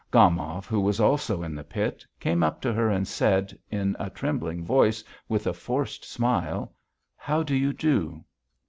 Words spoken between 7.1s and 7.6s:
"How do